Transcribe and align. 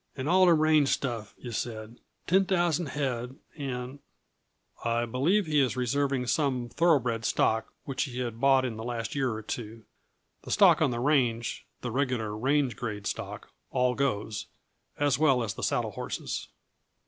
And 0.17 0.27
all 0.27 0.47
the 0.47 0.55
range 0.55 0.89
stuff, 0.89 1.35
yuh 1.37 1.51
said 1.51 1.99
ten 2.25 2.45
thousand 2.45 2.87
head, 2.87 3.35
and" 3.55 3.99
"I 4.83 5.05
believe 5.05 5.45
he 5.45 5.59
is 5.59 5.77
reserving 5.77 6.25
some 6.25 6.69
thoroughbred 6.69 7.23
stock 7.23 7.71
which 7.85 8.01
he 8.05 8.17
has 8.21 8.33
bought 8.33 8.65
in 8.65 8.77
the 8.77 8.83
last 8.83 9.13
year 9.13 9.31
or 9.31 9.43
two. 9.43 9.83
The 10.41 10.49
stock 10.49 10.81
on 10.81 10.89
the 10.89 10.99
range 10.99 11.67
the 11.81 11.91
regular 11.91 12.35
range 12.35 12.75
grade 12.77 13.05
stock 13.05 13.51
all 13.69 13.93
goes, 13.93 14.47
as 14.97 15.19
well 15.19 15.43
as 15.43 15.53
the 15.53 15.61
saddle 15.61 15.91
horses." 15.91 16.47